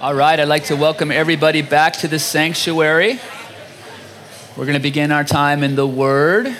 [0.00, 3.20] All right, I'd like to welcome everybody back to the sanctuary.
[4.56, 6.56] We're going to begin our time in the Word.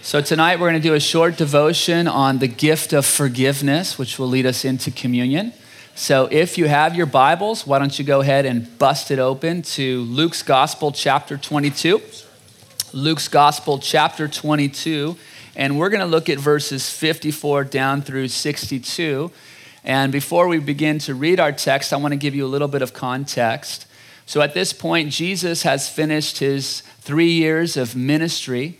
[0.00, 4.18] So, tonight we're going to do a short devotion on the gift of forgiveness, which
[4.18, 5.52] will lead us into communion.
[5.94, 9.60] So, if you have your Bibles, why don't you go ahead and bust it open
[9.60, 12.00] to Luke's Gospel, chapter 22.
[12.94, 15.18] Luke's Gospel, chapter 22.
[15.54, 19.30] And we're going to look at verses 54 down through 62.
[19.88, 22.68] And before we begin to read our text, I want to give you a little
[22.68, 23.86] bit of context.
[24.26, 28.78] So at this point, Jesus has finished his three years of ministry,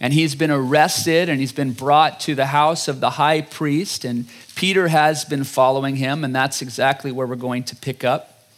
[0.00, 4.04] and he's been arrested and he's been brought to the house of the high priest.
[4.04, 8.48] And Peter has been following him, and that's exactly where we're going to pick up.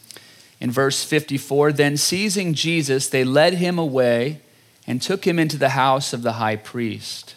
[0.61, 4.41] In verse 54, then seizing Jesus, they led him away
[4.87, 7.35] and took him into the house of the high priest.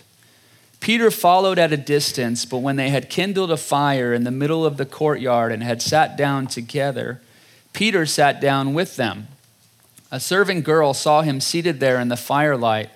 [0.85, 4.63] Peter followed at a distance, but when they had kindled a fire in the middle
[4.63, 7.20] of the courtyard and had sat down together,
[7.73, 9.27] Peter sat down with them.
[10.12, 12.91] A serving girl saw him seated there in the firelight,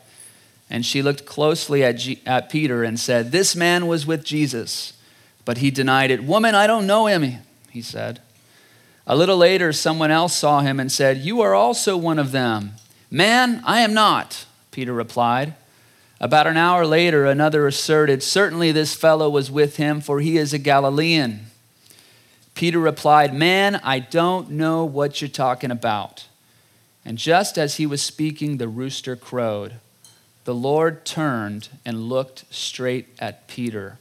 [0.69, 4.93] and she looked closely at, G- at Peter and said, This man was with Jesus.
[5.43, 6.23] But he denied it.
[6.23, 7.39] Woman, I don't know him,
[7.71, 8.21] he said.
[9.07, 12.73] A little later, someone else saw him and said, You are also one of them.
[13.09, 15.55] Man, I am not, Peter replied.
[16.21, 20.53] About an hour later, another asserted, Certainly this fellow was with him, for he is
[20.53, 21.45] a Galilean.
[22.55, 26.27] Peter replied, Man, I don't know what you're talking about.
[27.05, 29.75] And just as he was speaking, the rooster crowed.
[30.43, 33.97] The Lord turned and looked straight at Peter.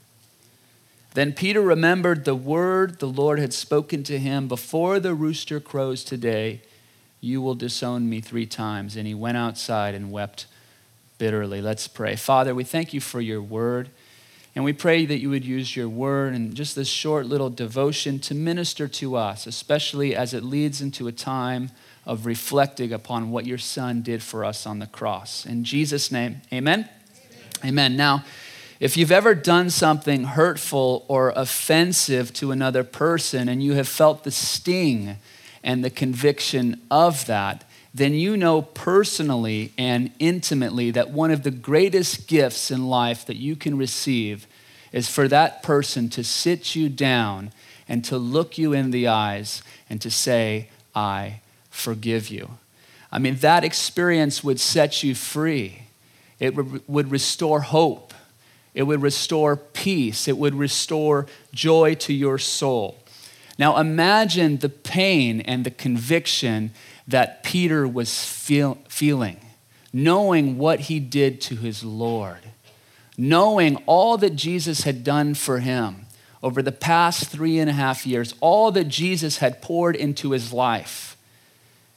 [1.15, 6.03] Then Peter remembered the word the Lord had spoken to him before the rooster crows
[6.03, 6.63] today,
[7.21, 8.97] You will disown me three times.
[8.97, 10.47] And he went outside and wept
[11.19, 11.61] bitterly.
[11.61, 12.17] Let's pray.
[12.17, 13.91] Father, we thank you for your word.
[14.55, 18.19] And we pray that you would use your word and just this short little devotion
[18.21, 21.71] to minister to us, especially as it leads into a time
[22.07, 25.45] of reflecting upon what your son did for us on the cross.
[25.45, 26.89] In Jesus' name, amen.
[27.61, 27.69] Amen.
[27.69, 27.97] amen.
[27.97, 28.25] Now,
[28.81, 34.25] if you've ever done something hurtful or offensive to another person and you have felt
[34.25, 35.19] the sting
[35.63, 37.68] and the conviction of that,
[37.99, 43.37] then you know personally and intimately that one of the greatest gifts in life that
[43.37, 44.47] you can receive
[44.93, 47.53] is for that person to sit you down
[47.89, 52.51] and to look you in the eyes and to say, I forgive you.
[53.11, 55.83] I mean, that experience would set you free.
[56.39, 56.55] It
[56.89, 58.15] would restore hope.
[58.75, 60.29] It would restore peace.
[60.29, 62.99] It would restore joy to your soul.
[63.59, 66.71] Now, imagine the pain and the conviction
[67.09, 69.41] that Peter was feel, feeling,
[69.93, 72.51] knowing what he did to his Lord,
[73.17, 76.07] knowing all that Jesus had done for him
[76.41, 80.53] over the past three and a half years, all that Jesus had poured into his
[80.53, 81.17] life.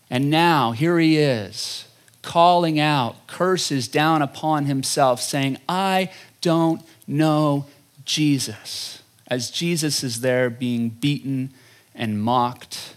[0.10, 1.86] And now, here he is,
[2.24, 6.12] calling out curses down upon himself, saying, I
[6.42, 7.68] don't know
[8.04, 9.01] Jesus.
[9.32, 11.54] As Jesus is there being beaten
[11.96, 12.96] and mocked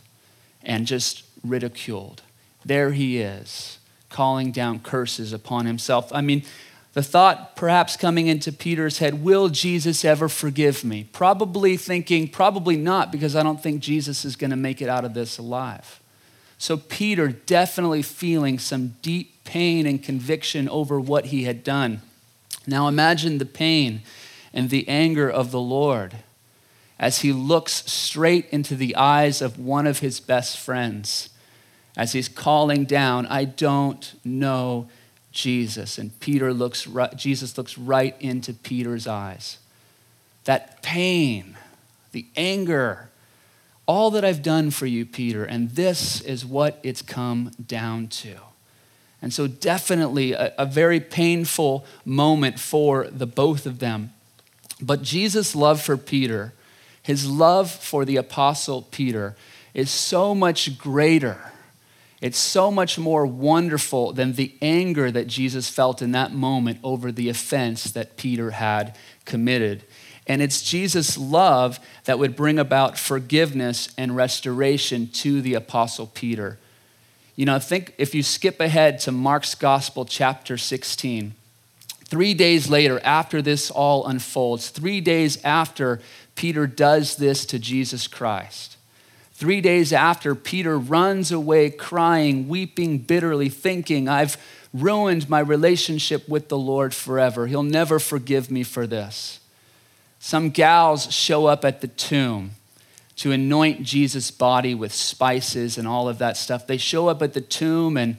[0.64, 2.22] and just ridiculed.
[2.64, 3.78] There he is,
[4.10, 6.12] calling down curses upon himself.
[6.12, 6.42] I mean,
[6.92, 11.04] the thought perhaps coming into Peter's head, will Jesus ever forgive me?
[11.12, 15.04] Probably thinking, probably not, because I don't think Jesus is going to make it out
[15.04, 16.00] of this alive.
[16.58, 22.02] So, Peter definitely feeling some deep pain and conviction over what he had done.
[22.66, 24.02] Now, imagine the pain
[24.54, 26.16] and the anger of the Lord
[26.98, 31.28] as he looks straight into the eyes of one of his best friends
[31.96, 34.88] as he's calling down, I don't know
[35.30, 35.98] Jesus.
[35.98, 39.58] And Peter looks right, Jesus looks right into Peter's eyes.
[40.44, 41.56] That pain,
[42.12, 43.10] the anger,
[43.86, 48.36] all that I've done for you, Peter, and this is what it's come down to.
[49.22, 54.12] And so, definitely a, a very painful moment for the both of them.
[54.80, 56.52] But Jesus' love for Peter,
[57.02, 59.36] his love for the apostle Peter,
[59.72, 61.52] is so much greater
[62.24, 67.12] it's so much more wonderful than the anger that Jesus felt in that moment over
[67.12, 69.84] the offense that Peter had committed.
[70.26, 76.58] And it's Jesus' love that would bring about forgiveness and restoration to the Apostle Peter.
[77.36, 81.34] You know, think if you skip ahead to Mark's Gospel, chapter 16,
[82.14, 86.00] three days later, after this all unfolds, three days after
[86.36, 88.76] Peter does this to Jesus Christ,
[89.32, 94.36] Three days after, Peter runs away crying, weeping bitterly, thinking, I've
[94.72, 97.48] ruined my relationship with the Lord forever.
[97.48, 99.40] He'll never forgive me for this.
[100.20, 102.52] Some gals show up at the tomb.
[103.16, 106.66] to anoint Jesus' body with spices and all of that stuff.
[106.66, 108.16] They show up at the tomb and,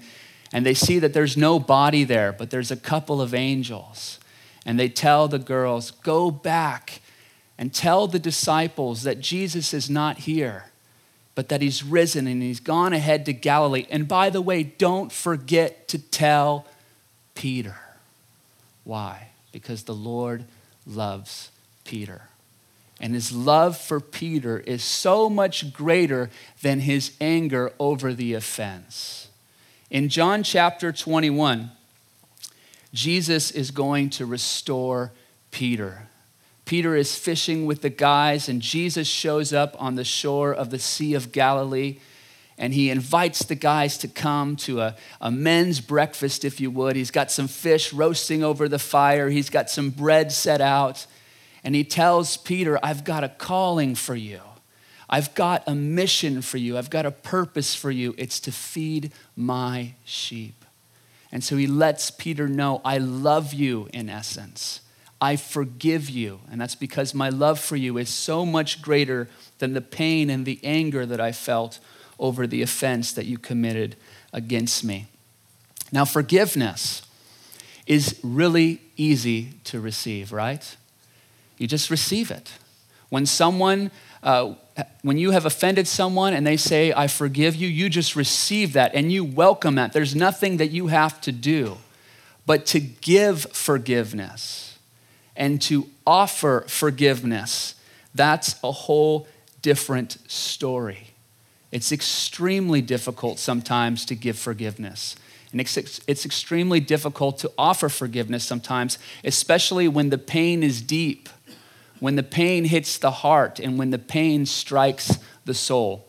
[0.55, 4.21] and they see that there's no body there, but there's a couple of angels.
[4.65, 7.01] And they tell the girls, Go back
[7.57, 10.67] and tell the disciples that Jesus is not here,
[11.35, 13.85] but that he's risen and he's gone ahead to Galilee.
[13.89, 16.65] And by the way, don't forget to tell
[17.35, 17.75] Peter.
[18.85, 19.31] Why?
[19.51, 20.45] Because the Lord
[20.87, 21.51] loves
[21.83, 22.29] Peter.
[23.01, 26.29] And his love for Peter is so much greater
[26.61, 29.27] than his anger over the offense.
[29.91, 31.71] In John chapter 21,
[32.93, 35.11] Jesus is going to restore
[35.51, 36.07] Peter.
[36.65, 40.79] Peter is fishing with the guys, and Jesus shows up on the shore of the
[40.79, 41.99] Sea of Galilee.
[42.57, 46.95] And he invites the guys to come to a, a men's breakfast, if you would.
[46.95, 51.05] He's got some fish roasting over the fire, he's got some bread set out.
[51.63, 54.39] And he tells Peter, I've got a calling for you.
[55.09, 56.77] I've got a mission for you.
[56.77, 58.15] I've got a purpose for you.
[58.17, 60.65] It's to feed my sheep.
[61.31, 64.81] And so he lets Peter know, I love you in essence.
[65.21, 66.39] I forgive you.
[66.51, 69.27] And that's because my love for you is so much greater
[69.59, 71.79] than the pain and the anger that I felt
[72.19, 73.95] over the offense that you committed
[74.33, 75.07] against me.
[75.91, 77.01] Now, forgiveness
[77.85, 80.75] is really easy to receive, right?
[81.57, 82.53] You just receive it.
[83.09, 83.91] When someone,
[84.23, 84.55] uh,
[85.01, 88.93] when you have offended someone and they say, I forgive you, you just receive that
[88.93, 89.93] and you welcome that.
[89.93, 91.77] There's nothing that you have to do.
[92.45, 94.77] But to give forgiveness
[95.35, 97.75] and to offer forgiveness,
[98.13, 99.27] that's a whole
[99.61, 101.11] different story.
[101.71, 105.15] It's extremely difficult sometimes to give forgiveness.
[105.51, 111.29] And it's, it's extremely difficult to offer forgiveness sometimes, especially when the pain is deep
[111.99, 116.07] when the pain hits the heart and when the pain strikes the soul.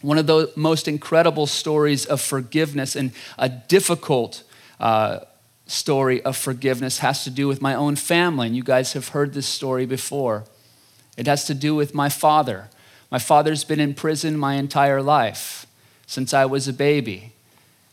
[0.00, 4.42] One of the most incredible stories of forgiveness and a difficult
[4.78, 5.20] uh,
[5.66, 8.46] story of forgiveness has to do with my own family.
[8.48, 10.44] And you guys have heard this story before.
[11.16, 12.68] It has to do with my father.
[13.10, 15.66] My father's been in prison my entire life
[16.06, 17.32] since I was a baby.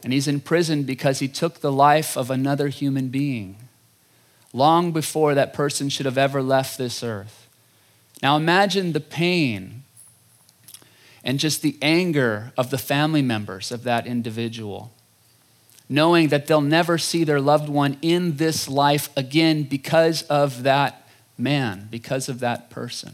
[0.03, 3.55] And he's in prison because he took the life of another human being
[4.53, 7.47] long before that person should have ever left this earth.
[8.21, 9.83] Now imagine the pain
[11.23, 14.91] and just the anger of the family members of that individual,
[15.87, 21.07] knowing that they'll never see their loved one in this life again because of that
[21.37, 23.13] man, because of that person.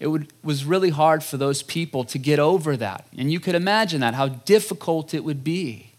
[0.00, 3.06] It would, was really hard for those people to get over that.
[3.16, 5.92] And you could imagine that, how difficult it would be,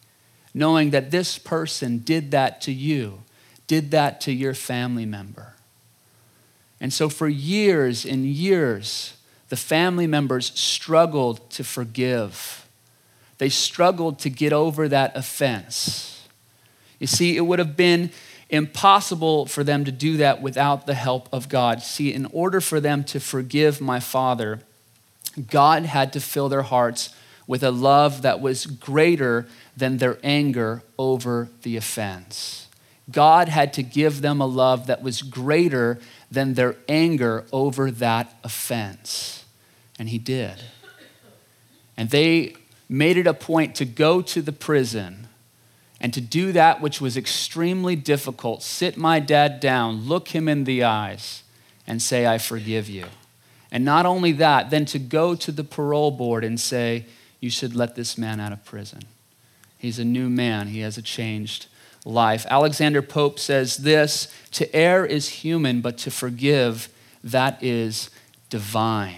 [0.53, 3.23] knowing that this person did that to you
[3.67, 5.53] did that to your family member.
[6.79, 9.15] And so, for years and years,
[9.49, 12.67] the family members struggled to forgive.
[13.37, 16.27] They struggled to get over that offense.
[16.99, 18.11] You see, it would have been
[18.49, 21.81] impossible for them to do that without the help of God.
[21.81, 24.61] See, in order for them to forgive my father,
[25.49, 27.13] God had to fill their hearts
[27.47, 29.45] with a love that was greater
[29.75, 32.64] than their anger over the offense.
[33.11, 35.99] God had to give them a love that was greater
[36.31, 39.45] than their anger over that offense.
[39.99, 40.63] And He did.
[41.97, 42.55] And they
[42.89, 45.27] made it a point to go to the prison
[46.01, 50.65] and to do that which was extremely difficult sit my dad down, look him in
[50.65, 51.43] the eyes,
[51.87, 53.05] and say, I forgive you.
[53.71, 57.05] And not only that, then to go to the parole board and say,
[57.39, 59.03] You should let this man out of prison.
[59.77, 61.67] He's a new man, he has a changed
[62.05, 62.45] life.
[62.49, 66.87] Alexander Pope says this To err is human, but to forgive,
[67.23, 68.09] that is
[68.49, 69.17] divine.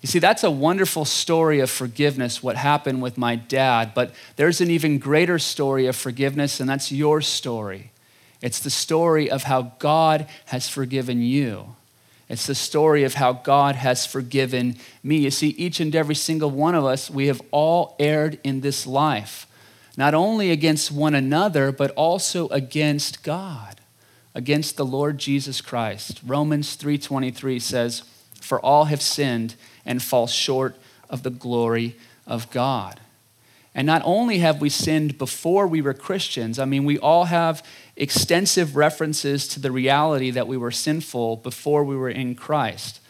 [0.00, 4.60] You see, that's a wonderful story of forgiveness, what happened with my dad, but there's
[4.60, 7.90] an even greater story of forgiveness, and that's your story.
[8.40, 11.74] It's the story of how God has forgiven you.
[12.28, 15.16] It's the story of how God has forgiven me.
[15.18, 18.86] You see, each and every single one of us, we have all erred in this
[18.86, 19.45] life
[19.96, 23.80] not only against one another, but also against God,
[24.34, 26.20] against the Lord Jesus Christ.
[26.24, 28.02] Romans 3:23 says,
[28.40, 30.76] "For all have sinned and fall short
[31.08, 33.00] of the glory of God."
[33.74, 37.62] And not only have we sinned before we were Christians, I mean, we all have
[37.94, 43.00] extensive references to the reality that we were sinful before we were in Christ.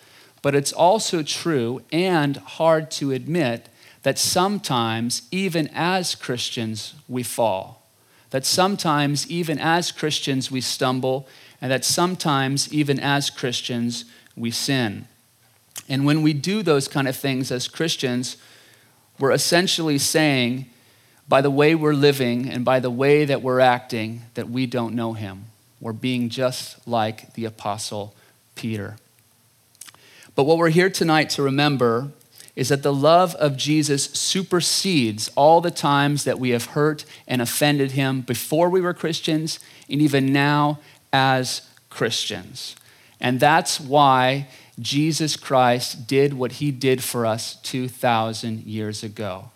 [0.43, 3.69] But it's also true and hard to admit
[4.07, 7.83] that sometimes, even as Christians, we fall.
[8.31, 11.27] That sometimes, even as Christians, we stumble,
[11.61, 14.05] and that sometimes, even as Christians,
[14.37, 15.09] we sin.
[15.89, 18.37] And when we do those kind of things as Christians,
[19.19, 20.67] we're essentially saying,
[21.29, 24.95] by the way we're living and by the way that we're acting, that we don't
[24.95, 25.47] know him.
[25.81, 28.15] We're being just like the Apostle
[28.55, 28.99] Peter.
[30.37, 32.13] But what we're here tonight to remember
[32.57, 37.43] is that the love of Jesus supersedes all the times that we have hurt and
[37.43, 39.61] offended him before we were Christians
[39.91, 40.81] and even now
[41.13, 42.75] as Christians.
[43.21, 44.49] And that's why
[44.81, 49.51] Jesus Christ did what he did for us 2,000 years ago.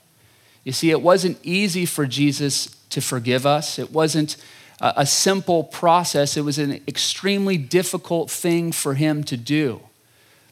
[0.62, 3.78] You see, it wasn't easy for Jesus to forgive us.
[3.78, 4.37] It wasn't
[4.78, 6.37] a simple process.
[6.37, 9.80] It was an extremely difficult thing for him to do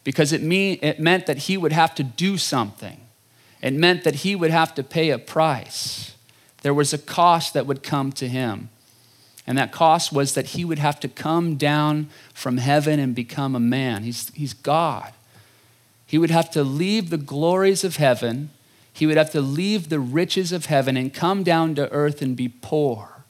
[0.08, 2.98] because it, mean, it meant that he would have to do something.
[3.60, 6.16] It meant that he would have to pay a price.
[6.62, 8.70] There was a cost that would come to him.
[9.46, 13.54] And that cost was that he would have to come down from heaven and become
[13.54, 14.02] a man.
[14.02, 15.12] He's, he's God.
[16.06, 18.48] He would have to leave the glories of heaven,
[18.90, 22.34] he would have to leave the riches of heaven and come down to earth and
[22.34, 23.24] be poor.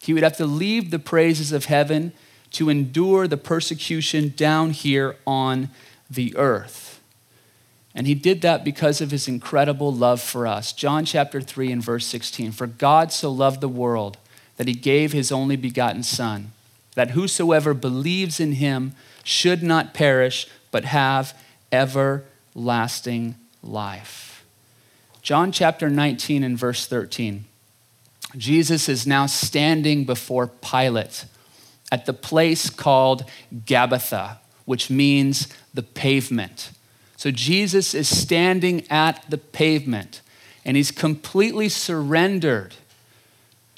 [0.00, 2.14] He would have to leave the praises of heaven
[2.52, 5.68] to endure the persecution down here on
[6.14, 7.00] the earth.
[7.94, 10.72] And he did that because of his incredible love for us.
[10.72, 14.18] John chapter 3 and verse 16 For God so loved the world
[14.56, 16.52] that he gave his only begotten Son,
[16.94, 21.36] that whosoever believes in him should not perish, but have
[21.72, 24.44] everlasting life.
[25.22, 27.44] John chapter 19 and verse 13.
[28.36, 31.24] Jesus is now standing before Pilate
[31.90, 36.70] at the place called Gabbatha, which means the pavement.
[37.16, 40.20] So Jesus is standing at the pavement
[40.64, 42.74] and he's completely surrendered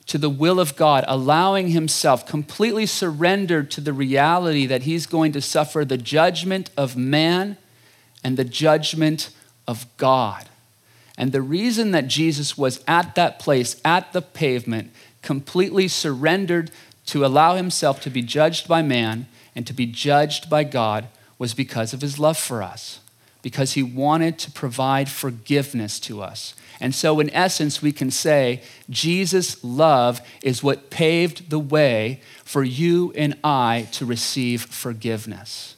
[0.07, 5.33] to the will of God, allowing himself completely surrendered to the reality that he's going
[5.33, 7.57] to suffer the judgment of man
[8.23, 9.31] and the judgment
[9.67, 10.49] of God.
[11.19, 16.71] And the reason that Jesus was at that place, at the pavement, completely surrendered
[17.07, 21.09] to allow himself to be judged by man and to be judged by God
[21.39, 23.01] was because of his love for us,
[23.43, 26.55] because he wanted to provide forgiveness to us.
[26.81, 32.63] And so, in essence, we can say Jesus' love is what paved the way for
[32.63, 35.77] you and I to receive forgiveness.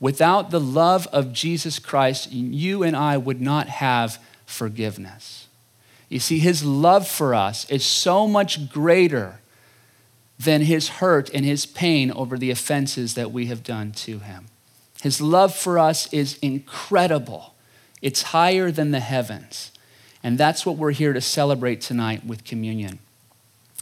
[0.00, 5.46] Without the love of Jesus Christ, you and I would not have forgiveness.
[6.08, 9.40] You see, his love for us is so much greater
[10.38, 14.46] than his hurt and his pain over the offenses that we have done to him.
[15.02, 17.54] His love for us is incredible,
[18.02, 19.70] it's higher than the heavens.
[20.22, 22.98] And that's what we're here to celebrate tonight with communion.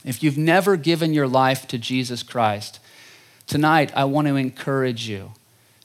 [0.04, 2.80] If you've never given your life to Jesus Christ,
[3.46, 5.32] tonight I want to encourage you.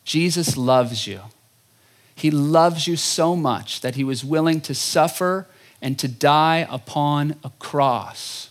[0.04, 1.22] Jesus loves you.
[2.16, 5.48] He loves you so much that he was willing to suffer
[5.80, 8.50] and to die upon a cross.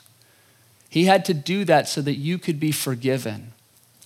[0.88, 3.52] He had to do that so that you could be forgiven,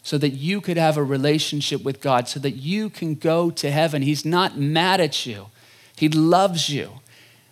[0.02, 3.70] so that you could have a relationship with God, so that you can go to
[3.70, 4.02] heaven.
[4.02, 5.46] He's not mad at you,
[5.96, 7.00] He loves you.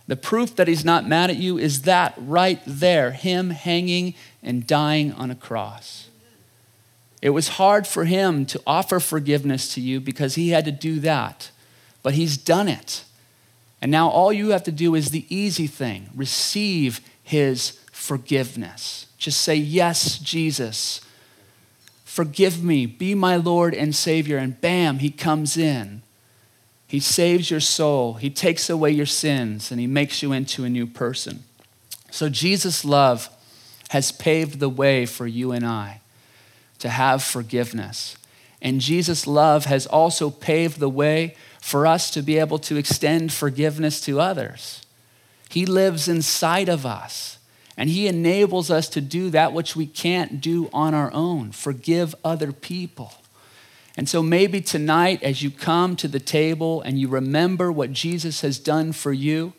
[0.09, 4.67] The proof that he's not mad at you is that right there, him hanging and
[4.67, 6.09] dying on a cross.
[7.21, 10.99] It was hard for him to offer forgiveness to you because he had to do
[11.01, 11.51] that,
[12.03, 13.05] but he's done it.
[13.83, 19.08] And now all you have to do is the easy thing receive his forgiveness.
[19.19, 21.01] Just say, Yes, Jesus,
[22.05, 24.39] forgive me, be my Lord and Savior.
[24.39, 26.03] And bam, he comes in.
[26.89, 30.71] He saves your soul, He takes away your sins, and He makes you into a
[30.71, 31.45] new person.
[32.11, 33.29] So, Jesus' love
[33.91, 36.01] has paved the way for you and I
[36.79, 38.17] to have forgiveness.
[38.61, 43.33] And Jesus' love has also paved the way for us to be able to extend
[43.33, 44.83] forgiveness to others.
[45.49, 47.38] He lives inside of us,
[47.79, 52.15] and He enables us to do that which we can't do on our own forgive
[52.25, 53.15] other people.
[53.97, 58.43] And so maybe tonight, as you come to the table and you remember what Jesus
[58.43, 59.55] has done for you,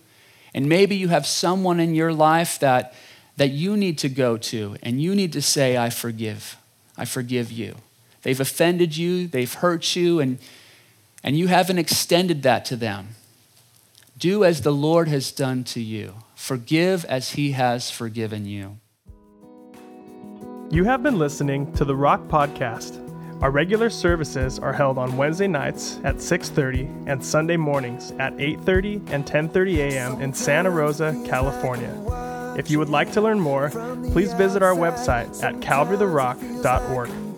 [0.53, 2.93] and maybe you have someone in your life that,
[3.38, 6.57] that you need to go to and you need to say, I forgive.
[6.97, 7.75] I forgive you.
[8.23, 10.39] They've offended you, they've hurt you, and,
[11.23, 13.09] and you haven't extended that to them.
[14.17, 16.15] Do as the Lord has done to you.
[16.39, 18.79] Forgive as he has forgiven you.
[20.72, 22.98] You have been listening to the Rock Podcast.
[23.43, 29.01] Our regular services are held on Wednesday nights at 6:30 and Sunday mornings at 8:30
[29.12, 30.22] and 10:30 a.m.
[30.22, 31.93] in Santa Rosa, California.
[32.58, 33.69] If you would like to learn more,
[34.12, 37.28] please visit our website at calvarytherock.org.